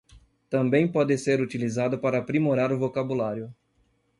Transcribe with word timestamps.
Também 0.49 0.91
pode 0.91 1.15
ser 1.15 1.41
utilizado 1.43 1.95
para 1.99 2.17
aprimorar 2.17 2.73
o 2.73 2.79
vocabulário 2.79 3.53